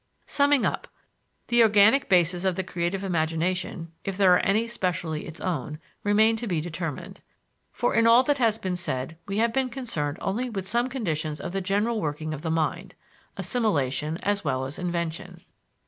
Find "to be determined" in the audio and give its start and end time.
6.37-7.21